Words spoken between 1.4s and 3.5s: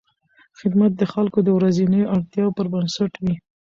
د ورځنیو اړتیاوو پر بنسټ وي.